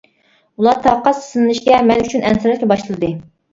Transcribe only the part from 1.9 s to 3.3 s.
مەن ئۈچۈن ئەنسىرەشكە باشلىدى.